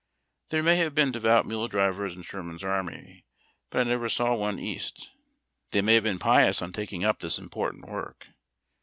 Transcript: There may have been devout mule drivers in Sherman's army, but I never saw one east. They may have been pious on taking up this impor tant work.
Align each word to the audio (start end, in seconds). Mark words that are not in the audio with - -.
There 0.49 0.63
may 0.63 0.77
have 0.77 0.95
been 0.95 1.11
devout 1.11 1.45
mule 1.45 1.67
drivers 1.67 2.15
in 2.15 2.23
Sherman's 2.23 2.63
army, 2.63 3.23
but 3.69 3.81
I 3.81 3.83
never 3.83 4.09
saw 4.09 4.33
one 4.33 4.57
east. 4.57 5.11
They 5.69 5.83
may 5.83 5.93
have 5.93 6.05
been 6.05 6.17
pious 6.17 6.59
on 6.59 6.73
taking 6.73 7.03
up 7.03 7.19
this 7.19 7.37
impor 7.37 7.69
tant 7.69 7.85
work. 7.87 8.29